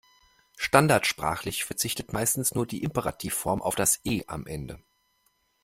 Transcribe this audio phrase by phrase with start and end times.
[0.57, 4.79] Standardsprachlich verzichtet meistens nur die Imperativform auf das E am Ende.